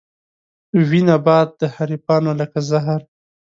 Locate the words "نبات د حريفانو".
1.09-2.31